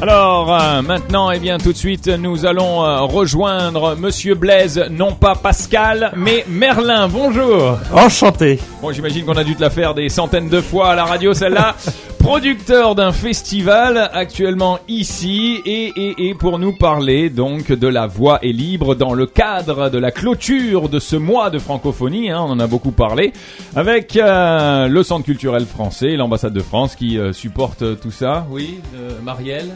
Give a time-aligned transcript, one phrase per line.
[0.00, 5.12] Alors euh, maintenant, eh bien tout de suite, nous allons euh, rejoindre Monsieur Blaise, non
[5.12, 7.08] pas Pascal, mais Merlin.
[7.08, 7.76] Bonjour.
[7.92, 8.60] Enchanté.
[8.80, 11.34] Bon, j'imagine qu'on a dû te la faire des centaines de fois à la radio,
[11.34, 11.74] celle-là.
[12.28, 18.38] Producteur d'un festival actuellement ici et, et, et pour nous parler donc de la voix
[18.42, 22.50] est libre dans le cadre de la clôture de ce mois de francophonie, hein, on
[22.50, 23.32] en a beaucoup parlé,
[23.74, 28.46] avec euh, le Centre culturel français, l'ambassade de France qui euh, supporte tout ça.
[28.50, 29.70] Oui, euh, Marielle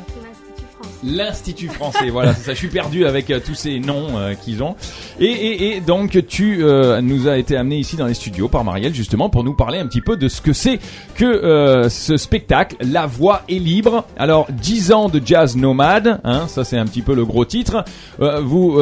[1.04, 2.52] L'Institut français, voilà, ça.
[2.52, 4.76] Je suis perdu avec euh, tous ces noms euh, qu'ils ont.
[5.18, 8.62] Et, et, et donc, tu euh, nous as été amené ici dans les studios par
[8.62, 10.79] Marielle, justement, pour nous parler un petit peu de ce que c'est
[11.14, 14.04] que euh, ce spectacle, La Voix est libre.
[14.16, 17.84] Alors, 10 ans de jazz nomade, hein, ça c'est un petit peu le gros titre.
[18.21, 18.79] Euh, vous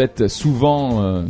[0.00, 1.24] êtes souvent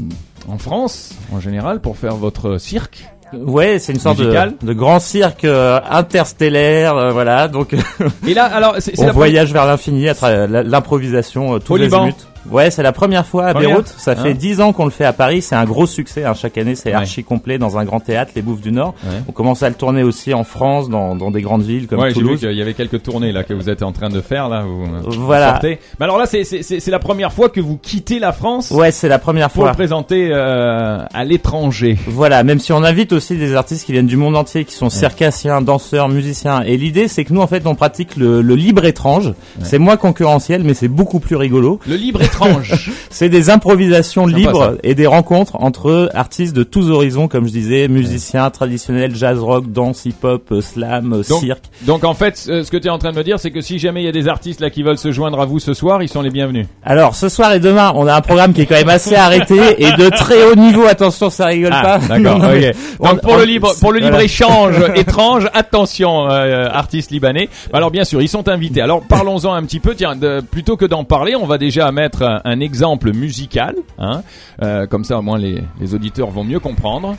[0.48, 3.06] en France, en général, pour faire votre cirque.
[3.44, 4.32] Ouais, c'est une sorte de,
[4.62, 7.48] de grand cirque euh, interstellaire, euh, voilà.
[7.48, 7.74] Donc,
[8.26, 11.76] Et là, alors, c'est on la voyage vers l'infini à travers l'improvisation, euh, tous Au
[11.76, 12.10] les Liban.
[12.50, 13.70] Ouais, c'est la première fois à Première.
[13.70, 13.86] Beyrouth.
[13.96, 14.34] Ça fait Hein.
[14.38, 15.42] dix ans qu'on le fait à Paris.
[15.42, 16.24] C'est un gros succès.
[16.24, 16.34] hein.
[16.34, 16.94] Chaque année, c'est Ouais.
[16.96, 18.94] archi complet dans un grand théâtre, les Bouffes du Nord.
[19.04, 19.10] Ouais.
[19.28, 22.08] On commence à le tourner aussi en France, dans, dans des grandes villes comme Ouais,
[22.10, 22.40] j'ai vu Toulouse.
[22.40, 24.62] qu'il y avait quelques tournées là que vous êtes en train de faire là.
[24.62, 25.52] Vous, euh, vous Voilà.
[25.52, 25.78] sortez.
[25.98, 29.18] Mais alors là, c'est la première fois que vous quittez la France Ouais, c'est la
[29.18, 29.70] première pour fois.
[29.70, 31.96] le présenter euh, à l'étranger.
[32.06, 34.90] Voilà, même si on invite aussi des artistes qui viennent du monde entier, qui sont
[34.90, 36.62] circassiens, danseurs, musiciens.
[36.62, 39.32] Et l'idée, c'est que nous, en fait, on pratique le, le libre étrange.
[39.62, 41.80] C'est moins concurrentiel, mais c'est beaucoup plus rigolo.
[41.86, 42.35] Le libre étrange.
[43.10, 47.88] C'est des improvisations libres et des rencontres entre artistes de tous horizons, comme je disais,
[47.88, 51.64] musiciens traditionnels, jazz rock, danse, hip-hop, slam, Donc, cirque.
[51.82, 53.78] donc en fait, ce que tu es en train de me dire, c'est que si
[53.78, 56.02] jamais il y a des artistes là qui veulent se joindre à vous ce soir,
[56.02, 56.66] ils sont les bienvenus.
[56.84, 59.56] Alors, ce soir et demain, on a un programme qui est quand même assez arrêté
[59.78, 60.84] et de très haut niveau.
[60.86, 61.98] Attention, ça rigole pas.
[62.10, 62.38] Ah, d'accord.
[62.38, 62.76] Non, mais ok.
[62.98, 64.24] Donc on- pour on- le libre, pour le libre voilà.
[64.24, 67.48] échange étrange, attention, euh, artistes libanais.
[67.72, 68.80] Alors bien sûr, ils sont invités.
[68.80, 69.94] Alors parlons-en un petit peu.
[69.94, 73.74] Tiens, de- plutôt que d'en parler, on va déjà mettre un, un exemple musical.
[73.98, 74.22] Hein,
[74.62, 77.16] Euh, comme ça, au moins les, les auditeurs vont mieux comprendre.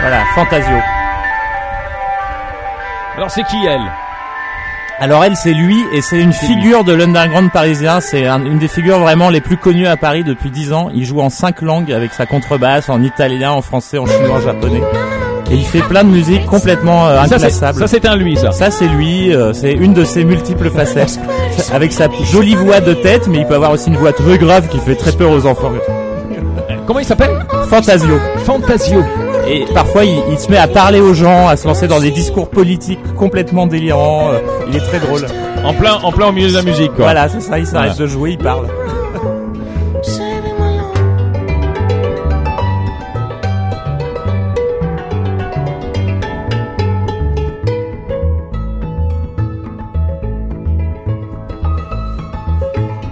[0.00, 0.76] Voilà, Fantasio.
[3.16, 3.80] Alors c'est qui elle?
[4.98, 8.00] Alors elle, c'est lui et c'est une figure de l'underground parisien.
[8.00, 10.90] C'est un- une des figures vraiment les plus connues à Paris depuis 10 ans.
[10.94, 14.40] Il joue en cinq langues avec sa contrebasse, en italien, en français, en chinois, en
[14.40, 14.82] japonais.
[15.50, 17.78] Et il fait plein de musique complètement euh, Ça c'est inclassable.
[17.80, 18.52] ça c'est un lui ça.
[18.52, 21.18] Ça c'est lui, euh, c'est une de ses multiples facettes.
[21.72, 24.68] Avec sa jolie voix de tête, mais il peut avoir aussi une voix très grave
[24.68, 25.72] qui fait très peur aux enfants.
[26.86, 27.30] Comment il s'appelle
[27.68, 28.18] Fantasio.
[28.44, 29.02] Fantasio.
[29.48, 32.10] Et parfois il, il se met à parler aux gens, à se lancer dans des
[32.10, 34.30] discours politiques complètement délirants.
[34.32, 35.26] euh, Il est très drôle.
[35.64, 37.04] En plein en plein au milieu de la musique quoi.
[37.06, 38.02] Voilà, c'est ça, il s'arrête Voilà.
[38.02, 38.66] de jouer, il parle.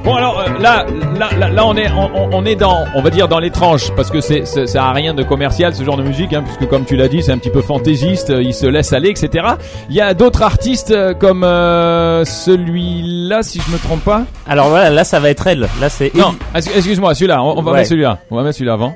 [0.08, 0.86] Bon alors euh, là,
[1.18, 4.10] là, là, là, on est, on, on est dans, on va dire dans l'étrange parce
[4.10, 6.86] que c'est, c'est- ça a rien de commercial ce genre de musique, hein, puisque comme
[6.86, 9.44] tu l'as dit, c'est un petit peu fantaisiste, euh, il se laisse aller, etc.
[9.90, 14.22] Il y a d'autres artistes euh, comme euh, celui-là, si je me trompe pas.
[14.48, 15.68] Alors voilà, là ça va être elle.
[15.80, 17.76] Là c'est Non, ex- excuse-moi, celui-là, on, on va Ouais.
[17.78, 18.94] mettre celui-là, on va mettre celui-là avant.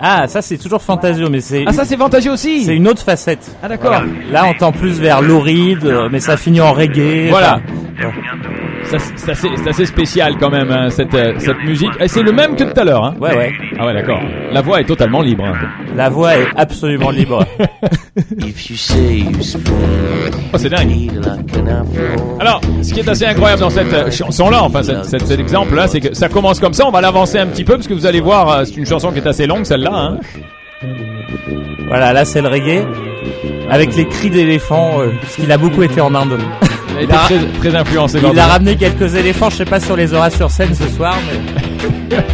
[0.00, 2.64] Ah, ça c'est toujours Fantasio, mais c'est Ah ça c'est Fantasio aussi.
[2.64, 3.56] c'est une autre facette.
[3.62, 3.90] Ah d'accord.
[3.92, 4.06] Voilà.
[4.32, 7.28] Là on tend plus vers l'oride, euh, mais ça finit en reggae.
[7.30, 7.60] Voilà.
[7.96, 8.10] Enfin,
[8.90, 11.90] c'est, c'est assez, c'est assez spécial quand même hein, cette, euh, cette musique.
[12.00, 13.04] Et c'est le même que tout à l'heure.
[13.04, 13.14] Hein.
[13.20, 13.52] ouais ouais.
[13.78, 14.20] Ah ouais d'accord.
[14.52, 15.44] La voix est totalement libre.
[15.44, 15.54] hein.
[15.96, 17.44] La voix est absolument libre.
[18.38, 19.74] If you say you spring,
[20.52, 21.10] Oh, c'est dingue.
[22.40, 25.88] Alors, ce qui est assez incroyable dans cette euh, chanson-là, enfin cette- cette- cet exemple-là,
[25.88, 26.86] c'est que ça commence comme ça.
[26.86, 29.10] On va l'avancer un petit peu parce que vous allez voir, euh, c'est une chanson
[29.10, 29.92] qui est assez longue, celle-là.
[29.92, 30.18] Hein.
[31.88, 32.84] voilà, là c'est le reggae.
[33.70, 36.38] Avec les cris d'éléphants, euh, parce qu'il a beaucoup été en Inde.
[36.94, 37.38] Elle a été très,
[38.32, 40.88] Il a ramené quelques éléphants, je sais pas si on les aura sur scène ce
[40.88, 41.14] soir,
[42.10, 42.16] mais...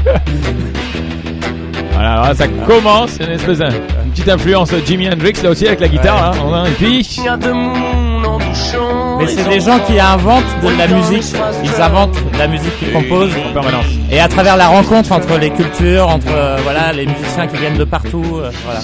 [1.92, 5.66] Voilà, alors là, ça commence, une espèce une petite influence de Jimi Hendrix là aussi
[5.66, 6.32] avec la guitare.
[6.32, 6.38] Hein.
[6.46, 9.18] On a- Et puis, Il y a de monde en douchant.
[9.18, 11.36] Mais c'est des gens qui inventent de la musique.
[11.62, 13.32] Ils inventent de la musique qu'ils composent.
[13.50, 13.84] en permanence.
[14.10, 17.76] Et à travers la rencontre entre les cultures, entre euh, voilà les musiciens qui viennent
[17.76, 18.80] de partout, euh, voilà.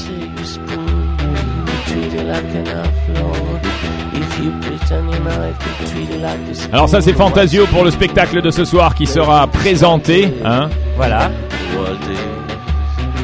[6.72, 10.32] Alors ça, c'est Fantasio pour le spectacle de ce soir qui sera présenté.
[10.44, 10.68] Hein.
[10.96, 11.30] Voilà.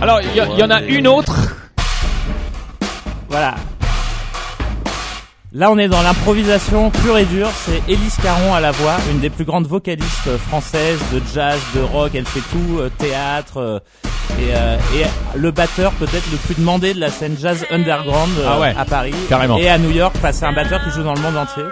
[0.00, 1.56] Alors, il y, a- il y en a une autre.
[3.28, 3.54] Voilà.
[5.54, 7.48] Là, on est dans l'improvisation pure et dure.
[7.66, 11.82] C'est Élise Caron à la voix, une des plus grandes vocalistes françaises de jazz, de
[11.82, 12.12] rock.
[12.14, 13.78] Elle fait tout, euh, théâtre, euh,
[14.40, 18.46] Et, euh, et le batteur peut-être le plus demandé de la scène jazz underground euh,
[18.48, 18.74] Ah ouais.
[18.78, 19.56] à Paris Carrément.
[19.58, 20.14] et à New York.
[20.16, 21.62] Enfin, c'est un batteur qui joue dans le monde entier.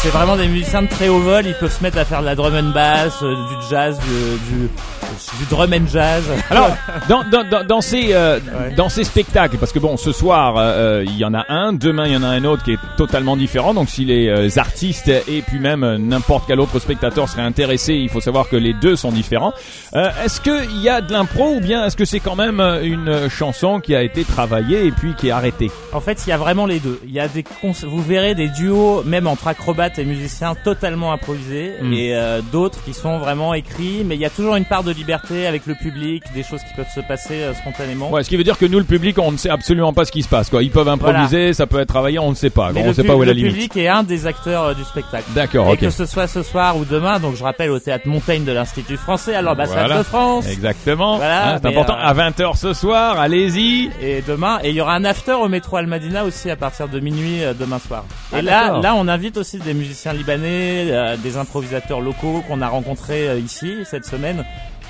[0.00, 1.44] C'est vraiment des musiciens de très haut vol.
[1.46, 4.54] Ils peuvent se mettre à faire de la drum and bass, euh, du jazz, du,
[4.54, 6.22] du, du drum and jazz.
[6.50, 6.70] Alors,
[7.08, 8.74] dans, dans, dans, ces, euh, Ouais.
[8.76, 12.06] dans ces spectacles, parce que bon, ce soir, euh, il y en a un, demain,
[12.06, 13.74] il y en a un autre qui est totalement différent.
[13.74, 17.94] Donc, si les euh, artistes et puis même euh, n'importe quel autre spectateur serait intéressé,
[17.94, 19.52] il faut savoir que les deux sont différents.
[19.94, 22.82] Euh, est-ce qu'il y a de l'impro ou bien est-ce que c'est quand même euh,
[22.82, 25.70] une chanson qui a été travaillée et puis qui est arrêtée?
[25.92, 27.00] En fait, il y a vraiment les deux.
[27.04, 27.44] Il y a des
[27.86, 31.92] vous verrez des duos, même entre acrobates et musiciens, totalement improvisés, Mm.
[31.92, 34.02] et euh, d'autres qui sont vraiment écrits.
[34.04, 36.74] Mais il y a toujours une part de liberté avec le public, des choses qui
[36.74, 38.10] peuvent se passer euh, spontanément.
[38.10, 40.12] Ouais, ce qui veut dire que nous, le public, on ne sait absolument pas ce
[40.12, 40.50] qui se passe.
[40.50, 40.62] Quoi.
[40.62, 42.70] Ils peuvent improviser, ça peut être travaillé, on ne sait pas.
[42.74, 43.52] On le, ne sait pas où est la le limite.
[43.54, 45.24] public est un des acteurs euh, du spectacle.
[45.34, 48.44] D'accord, Et que ce soit ce soir ou demain, donc je rappelle au théâtre Montaigne
[48.44, 49.98] de l'Institut français, à l'ambassade Voilà.
[49.98, 50.46] de France.
[50.48, 51.16] Exactement.
[51.16, 51.94] Voilà, Hein, important.
[51.94, 53.90] euh, À 20h ce soir, allez-y.
[54.02, 57.00] Et demain, et il y aura un after au métro Almadina aussi à partir de
[57.00, 58.04] minuit euh, demain soir.
[58.32, 62.60] Ah, et là, là, on invite aussi des musiciens libanais, euh, des improvisateurs locaux qu'on
[62.62, 64.44] a rencontrés ici cette semaine.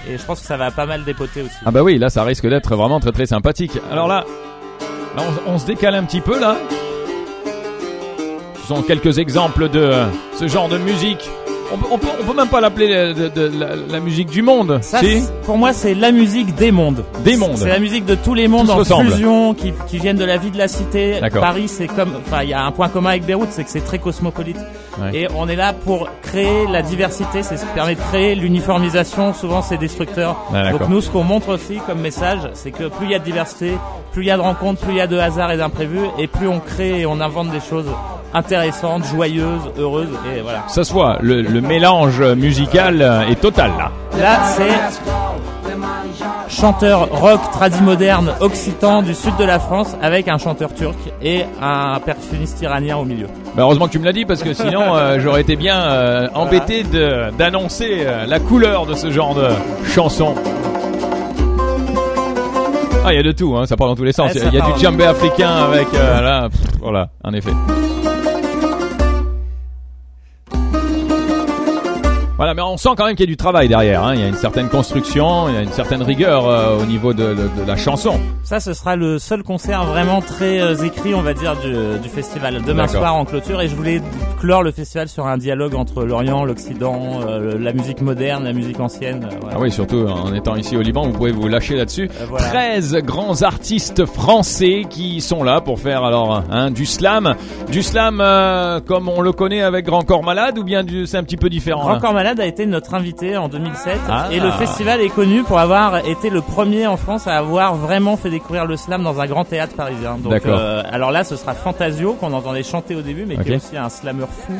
[0.08, 1.56] Et je pense que ça va pas mal dépoter aussi.
[1.66, 3.72] Ah bah oui, là ça risque d'être vraiment très très sympathique.
[3.90, 4.24] Alors là,
[5.16, 6.56] là on, on se décale un petit peu là.
[8.62, 9.92] Ce sont quelques exemples de
[10.38, 11.28] ce genre de musique.
[11.72, 14.40] On, peut- on peut, on peut même pas l'appeler de, de la, la musique du
[14.42, 14.78] monde.
[14.82, 17.04] Ça, si c'est- pour moi, c'est la musique des mondes.
[17.24, 17.56] Des mondes.
[17.58, 19.10] C'est la musique de tous les mondes Tous en ressemblent.
[19.12, 21.20] fusion, qui, qui viennent de la vie de la cité.
[21.20, 21.42] D'accord.
[21.42, 23.84] Paris, c'est comme, enfin, il y a un point commun avec Beyrouth, c'est que c'est
[23.84, 24.56] très cosmopolite.
[25.00, 25.10] Ouais.
[25.14, 29.32] Et on est là pour créer la diversité, c'est ce qui permet de créer l'uniformisation.
[29.34, 30.36] Souvent, c'est destructeur.
[30.52, 30.80] Ah, d'accord.
[30.80, 33.24] Donc nous, ce qu'on montre aussi comme message, c'est que plus il y a de
[33.24, 33.72] diversité,
[34.12, 36.26] plus il y a de rencontres, plus il y a de hasard et d'imprévus, et
[36.26, 37.86] plus on crée et on invente des choses
[38.34, 40.64] intéressantes, joyeuses, heureuses, et voilà.
[40.68, 43.90] Ça se voit, le, le mélange musical euh, est total là.
[44.18, 44.72] Là, c'est
[46.48, 52.00] chanteur rock tradimoderne occitan du sud de la France avec un chanteur turc et un
[52.00, 53.26] percussionniste iranien au milieu.
[53.54, 56.28] Bah, heureusement que tu me l'as dit parce que sinon euh, j'aurais été bien euh,
[56.34, 56.84] embêté
[57.38, 59.48] d'annoncer euh, la couleur de ce genre de
[59.86, 60.34] chanson.
[63.04, 64.32] Ah, il y a de tout, hein, ça part dans tous les sens.
[64.34, 67.52] Il y a du djembé africain avec euh, là, pff, voilà, en effet.
[72.38, 74.02] Voilà, mais on sent quand même qu'il y a du travail derrière.
[74.04, 74.14] Hein.
[74.14, 77.12] Il y a une certaine construction, il y a une certaine rigueur euh, au niveau
[77.12, 78.18] de, de- de la chanson.
[78.44, 82.08] Ça, ce sera le seul concert vraiment très euh, écrit, on va dire, du, du
[82.08, 82.62] festival.
[82.64, 84.00] Demain soir en clôture, et je voulais
[84.40, 88.78] clore le festival sur un dialogue entre l'Orient, l'Occident, euh, la musique moderne, la musique
[88.78, 89.24] ancienne.
[89.30, 89.48] euh.
[89.52, 92.08] Ah oui, surtout en étant ici au Liban, vous pouvez vous lâcher là-dessus.
[92.20, 92.46] Euh, voilà.
[92.48, 97.34] 13 grands artistes français qui sont là pour faire alors hein, du slam.
[97.70, 101.16] Du slam euh, comme on le connaît avec Grand Corps Malade ou bien du- c'est
[101.16, 104.28] un petit peu différent Grand là Corps Malade a été notre invité en 2007 Ah.
[104.30, 108.16] et le festival est connu pour avoir été le premier en France à avoir vraiment
[108.16, 110.16] fait découvrir le slam dans un grand théâtre parisien.
[110.22, 113.48] Donc, euh, alors là, ce sera Fantasio qu'on entendait chanter au début, mais qui Ok.
[113.48, 114.52] est aussi un slammer fou.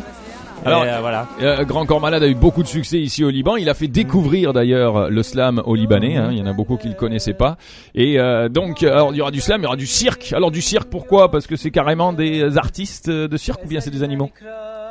[0.67, 1.29] Alors, euh, voilà.
[1.41, 3.55] Euh, Grand Corps Malade a eu beaucoup de succès ici au Liban.
[3.55, 6.17] Il a fait découvrir d'ailleurs le slam aux Libanais.
[6.17, 6.31] hein.
[6.33, 7.57] Il y en a beaucoup qui le connaissaient pas.
[7.95, 10.33] Et euh, donc, alors il y aura du slam, il y aura du cirque.
[10.35, 11.31] Alors du cirque, pourquoi?
[11.31, 14.31] Parce que c'est carrément des artistes de cirque ou bien c'est des animaux?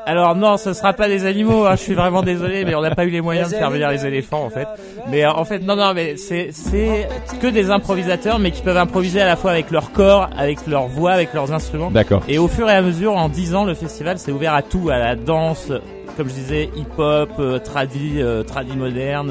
[0.08, 1.66] Alors non, ce sera pas des animaux.
[1.66, 3.90] hein, je suis vraiment désolé, mais on n'a pas eu les moyens de faire venir
[3.90, 4.68] les éléphants en fait.
[5.12, 7.08] Mais euh, en fait, non, non, mais c'est c'est
[7.42, 10.88] que des improvisateurs, mais qui peuvent improviser à la fois avec leur corps, avec leur
[10.88, 11.92] voix, avec leurs instruments.
[11.92, 12.24] D'accord.
[12.30, 14.90] Et au fur et à mesure, en 10 ans, le festival s'est ouvert à tout,
[14.90, 15.72] à la danse,
[16.16, 19.30] comme je disais, hip-hop, euh, tradi, euh, tradi moderne.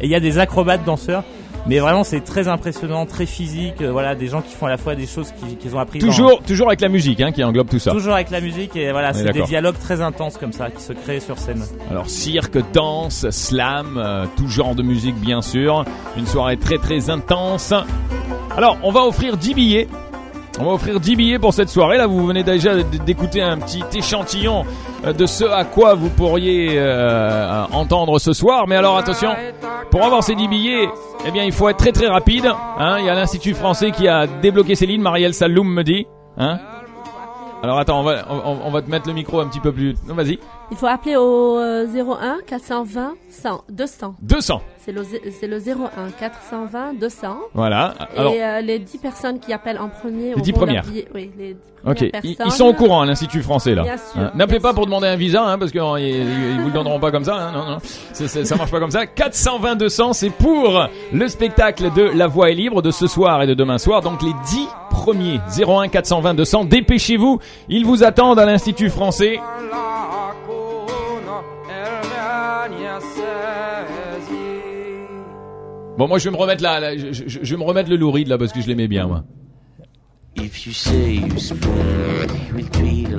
[0.00, 1.22] Et il y a des acrobates danseurs.
[1.66, 3.80] Mais vraiment, c'est très impressionnant, très physique.
[3.80, 5.98] euh, voilà, des gens qui font à la fois des choses qu'ils ont appris.
[5.98, 6.06] dans-
[6.46, 7.92] Toujours, avec la musique hein, qui englobe tout ça.
[7.92, 10.92] Toujours avec la musique et voilà, c'est des dialogues très intenses comme ça qui se
[10.92, 11.62] créent sur scène.
[11.90, 15.84] Alors cirque, danse, slam, euh, tout genre de musique bien sûr.
[16.18, 17.72] Une soirée très très intense.
[18.56, 19.88] Alors on va offrir 10 billets.
[20.60, 21.96] On va offrir 10 billets pour cette soirée.
[21.96, 24.64] Là, vous venez déjà d'écouter un petit échantillon
[25.04, 28.66] euh, de ce à quoi vous pourriez euh, entendre ce soir.
[28.68, 29.30] Mais alors attention,
[29.90, 30.88] pour avoir ces 10 billets,
[31.26, 32.46] eh bien il faut être très très rapide.
[32.78, 35.02] Hein, il y a l'Institut français qui a débloqué ses lignes.
[35.02, 36.06] Marielle Saloum me dit.
[36.36, 36.58] Hein
[37.64, 39.94] alors attends, on va, on, on va te mettre le micro un petit peu plus.
[40.08, 40.38] Non, vas-y.
[40.70, 44.14] Il faut appeler au euh, 01 420 100 200.
[44.22, 44.62] 200.
[44.78, 45.02] C'est le,
[45.40, 47.36] c'est le 01 420 200.
[47.54, 47.94] Voilà.
[48.16, 50.82] Alors, et euh, les 10 personnes qui appellent en premier Les 10 auront leur premières.
[50.84, 52.46] billet- oui, les 10 Ok, premières ils, personnes.
[52.46, 53.82] ils sont au courant à l'Institut français là.
[53.82, 56.72] Bien sûr, Hein, N'appelez pas pour demander un visa, hein, parce qu'ils ils vous le
[56.72, 57.34] donneront pas comme ça.
[57.34, 57.78] Hein, non, non,
[58.44, 59.06] ça marche pas comme ça.
[59.06, 63.46] 420 200, c'est pour le spectacle de La Voix est libre de ce soir et
[63.46, 64.00] de demain soir.
[64.00, 64.66] Donc les 10
[65.04, 67.38] premiers 01 420 200, dépêchez-vous.
[67.68, 69.38] Ils vous attendent à l'Institut français.
[75.96, 78.36] Bon, moi je vais me remettre là, je- je vais me remettre le louride là
[78.38, 79.22] parce que je l'aimais bien moi.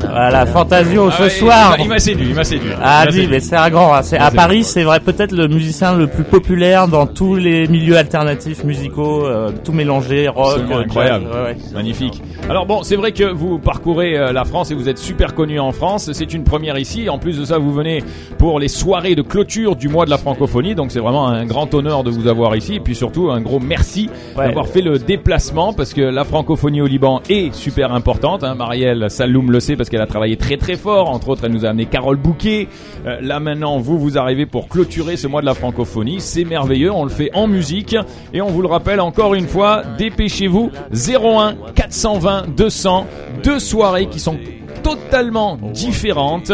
[0.02, 1.76] Voilà, an Fantasio Ah ce ouais, soir.
[1.80, 2.72] il m'a- séduit, il m'a séduit.
[2.82, 3.94] Ah oui, mais c'est un grand.
[3.94, 4.02] hein.
[4.02, 7.98] C'est à Paris, c'est vrai peut-être le musicien le plus populaire dans tous les milieux
[7.98, 11.58] alternatifs musicaux, euh, tout mélangé, rock, euh, incroyable, jazz, ouais, ouais.
[11.74, 12.22] magnifique.
[12.50, 15.60] Alors bon, c'est vrai que vous parcourez euh, la France et vous êtes super connu
[15.60, 16.12] en France.
[16.14, 17.10] C'est une première ici.
[17.10, 18.04] En plus de ça, vous venez
[18.38, 20.76] pour les soirées de clôture du mois de la francophonie.
[20.76, 22.76] Donc c'est vraiment un grand honneur de vous avoir ici.
[22.76, 24.48] Et puis surtout un gros merci Ouais.
[24.48, 28.44] d'avoir fait le déplacement parce que la francophonie au Liban est super importante.
[28.44, 28.56] Hein.
[28.56, 31.10] Marielle Saloum le sait parce qu'elle a travaillé très très fort.
[31.10, 32.68] Entre autres, elle nous a amené Carole Bouquet.
[33.06, 36.20] Euh, là maintenant, vous vous arrivez pour clôturer ce mois de la francophonie.
[36.20, 36.92] C'est merveilleux.
[36.92, 37.96] On le fait en musique
[38.34, 39.84] et on vous le rappelle encore une fois.
[39.98, 43.08] Dépêchez-vous 01 420 200
[43.44, 44.38] deux soirées qui sont
[44.84, 46.52] totalement différentes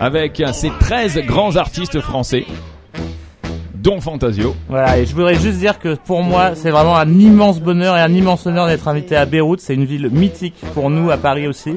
[0.00, 2.44] avec ces 13 grands artistes français
[3.82, 4.54] dont Fantasio.
[4.68, 8.00] Voilà, et je voudrais juste dire que pour moi, c'est vraiment un immense bonheur et
[8.00, 9.60] un immense honneur d'être invité à Beyrouth.
[9.60, 11.76] C'est une ville mythique pour nous à Paris aussi.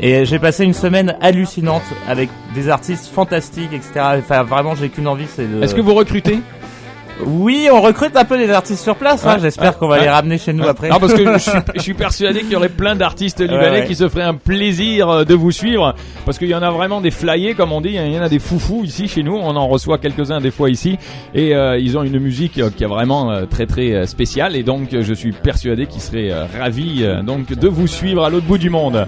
[0.00, 4.18] Et j'ai passé une semaine hallucinante avec des artistes fantastiques, etc.
[4.18, 5.62] Enfin, vraiment, j'ai qu'une envie, c'est de.
[5.62, 6.40] Est-ce que vous recrutez?
[7.24, 9.24] Oui, on recrute un peu des artistes sur place.
[9.26, 9.36] hein.
[9.40, 10.88] J'espère qu'on va les ramener chez nous après.
[10.88, 13.70] Non, parce que je suis, je suis persuadé qu'il y aurait plein d'artistes libanais Ouais,
[13.80, 13.86] ouais.
[13.86, 15.94] qui se feraient un plaisir euh, de vous suivre.
[16.24, 17.90] Parce qu'il y en a vraiment des flyés, comme on dit.
[17.94, 19.34] Il y en a des foufous ici chez nous.
[19.36, 20.98] On en reçoit quelques-uns des fois ici.
[21.34, 24.56] Et euh, ils ont une musique euh, qui est vraiment très très spéciale.
[24.56, 28.58] Et donc, je suis persuadé qu'ils seraient ravis donc de vous suivre à l'autre bout
[28.58, 29.06] du monde.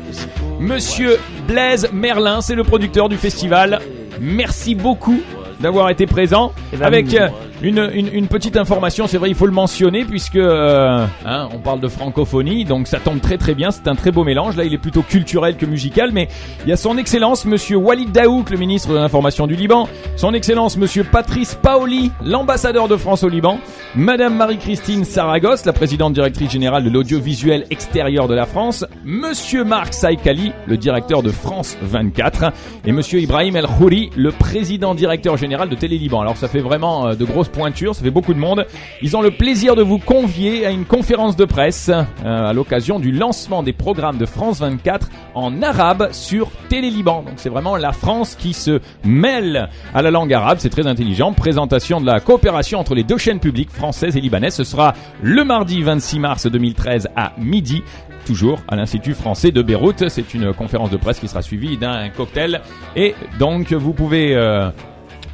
[0.61, 3.81] Monsieur Blaise Merlin, c'est le producteur du festival.
[4.21, 5.21] Merci beaucoup
[5.61, 6.53] d'avoir été présent.
[6.73, 7.29] Eh ben, Avec euh,
[7.69, 11.89] une, petite information, c'est vrai, il faut le mentionner puisque euh, hein, on parle de
[11.89, 13.71] francophonie, donc ça tombe très très bien.
[13.71, 14.57] C'est un très beau mélange.
[14.57, 16.29] Là, il est plutôt culturel que musical, mais
[16.65, 20.35] il y a son Excellence Monsieur Walid Daouk, le ministre de l'information du Liban, son
[20.35, 23.59] Excellence Monsieur Patrice Paoli, l'ambassadeur de France au Liban,
[23.95, 29.95] Madame Marie-Christine Saragosse, la présidente directrice générale de l'audiovisuel extérieur de la France, Monsieur Marc
[29.95, 32.53] Saïkali, le directeur de France 24,
[32.85, 36.21] et Monsieur Ibrahim El Khouri, le président directeur général de Télé Liban.
[36.21, 38.67] Alors ça fait vraiment euh, de grosses pointures, ça fait beaucoup de monde.
[39.01, 42.05] Ils ont le plaisir de vous convier à une conférence de presse euh,
[42.51, 47.23] à l'occasion du lancement des programmes de France 24 en arabe sur Télé Liban.
[47.23, 51.33] Donc c'est vraiment la France qui se mêle à la langue arabe, c'est très intelligent.
[51.33, 54.55] Présentation de la coopération entre les deux chaînes publiques françaises et libanaises.
[54.55, 57.83] Ce sera le mardi 26 mars 2013 à midi
[58.27, 60.09] toujours à l'Institut français de Beyrouth.
[60.09, 62.61] C'est une conférence de presse qui sera suivie d'un cocktail.
[62.97, 64.69] Et donc, vous pouvez euh,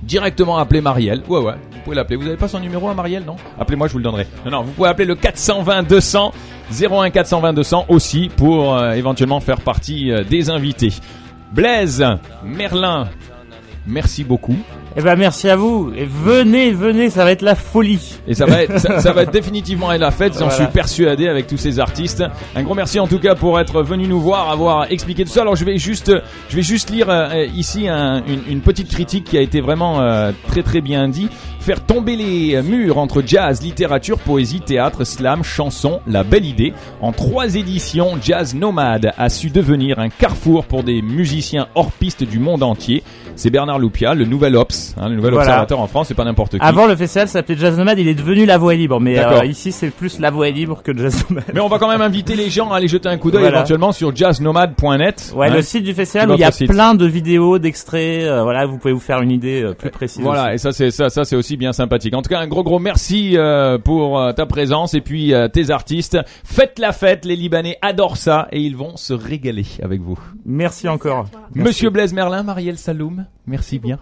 [0.03, 1.23] directement appeler Marielle.
[1.29, 2.17] Ouais, ouais, pouvez l'appeler.
[2.17, 3.37] Vous n'avez pas son numéro à Marielle, non?
[3.61, 4.27] Appelez-moi, je vous le donnerai.
[4.45, 6.33] Non, non, vous pouvez appeler le 420 200,
[6.81, 10.93] 01 420 200 aussi pour euh, éventuellement faire partie euh, des invités.
[11.53, 12.05] Blaise,
[12.45, 13.09] Merlin,
[13.87, 14.57] merci beaucoup.
[14.95, 15.91] Eh ben, merci à vous.
[15.97, 18.19] Et venez, venez, ça va être la folie.
[18.29, 20.55] Et ça va être, ça, ça va être définitivement être la fête, j'en Voilà.
[20.55, 22.23] suis persuadé avec tous ces artistes.
[22.55, 25.41] Un gros merci en tout cas pour être venu nous voir, avoir expliqué tout ça.
[25.43, 26.13] Alors je vais juste,
[26.51, 30.01] je vais juste lire euh, ici un- une, une petite critique qui a été vraiment
[30.03, 31.29] euh, très très bien dit.
[31.63, 36.73] Faire tomber les murs entre jazz, littérature, poésie, théâtre, slam, chanson, la belle idée.
[37.01, 42.25] En trois éditions, Jazz Nomade a su devenir un carrefour pour des musiciens hors piste
[42.25, 43.05] du monde entier.
[43.37, 45.47] C'est Bernard Loupia, le nouvel Ops, hein, le nouvel Voilà.
[45.51, 46.65] observateur en France, c'est pas n'importe qui.
[46.65, 49.01] Avant, le festival s'appelait Jazz Nomad, il est devenu La Voix libre.
[49.01, 51.45] Mais euh, ici, c'est plus La Voix libre que Jazz Nomad.
[51.55, 53.59] Mais on va quand même inviter les gens à aller jeter un coup d'œil Voilà.
[53.59, 55.33] éventuellement sur jazznomade.net.
[55.35, 55.55] Ouais, hein.
[55.55, 56.69] le site du festival où il y a site.
[56.69, 58.25] plein de vidéos, d'extraits.
[58.25, 60.23] euh, voilà, vous pouvez vous faire une idée euh, plus précise.
[60.23, 60.55] Voilà, aussi.
[60.55, 62.15] et ça c'est ça, ça c'est aussi bien sympathique.
[62.15, 65.49] En tout cas, un gros gros merci euh, pour euh, ta présence et puis euh,
[65.49, 66.19] tes artistes.
[66.45, 70.19] Faites la fête, les Libanais adorent ça et ils vont se régaler avec vous.
[70.45, 71.27] Merci encore.
[71.55, 73.99] Monsieur Blaise Merlin, Marielle Saloum, merci bien.